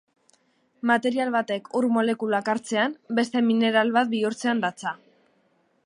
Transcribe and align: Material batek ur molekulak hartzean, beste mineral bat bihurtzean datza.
Material 0.91 1.33
batek 1.35 1.69
ur 1.81 1.87
molekulak 1.97 2.49
hartzean, 2.55 2.97
beste 3.21 3.45
mineral 3.51 3.95
bat 3.99 4.11
bihurtzean 4.15 4.65
datza. 4.65 4.97